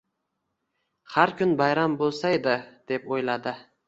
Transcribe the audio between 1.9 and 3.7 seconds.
bo'lsaydi, deb o'yladi.